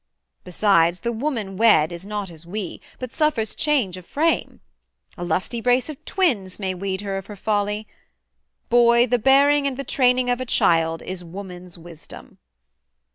Besides, 0.43 1.01
the 1.01 1.11
woman 1.11 1.57
wed 1.57 1.91
is 1.91 2.07
not 2.07 2.31
as 2.31 2.43
we, 2.43 2.81
But 2.97 3.13
suffers 3.13 3.53
change 3.53 3.97
of 3.97 4.05
frame. 4.07 4.59
A 5.15 5.23
lusty 5.23 5.61
brace 5.61 5.89
Of 5.89 6.03
twins 6.05 6.57
may 6.57 6.73
weed 6.73 7.01
her 7.01 7.17
of 7.19 7.27
her 7.27 7.35
folly. 7.35 7.87
Boy, 8.67 9.05
The 9.05 9.19
bearing 9.19 9.67
and 9.67 9.77
the 9.77 9.83
training 9.83 10.31
of 10.31 10.41
a 10.41 10.45
child 10.47 11.03
Is 11.03 11.23
woman's 11.23 11.77
wisdom.' 11.77 12.39